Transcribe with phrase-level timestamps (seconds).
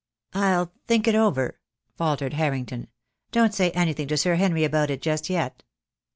[0.33, 1.59] "I'll think it over,"
[1.95, 2.87] faltered Harrington.
[3.31, 5.61] "Don't say anything to Sir Henry about it just yet."